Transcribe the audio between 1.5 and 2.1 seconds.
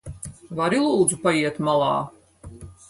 malā?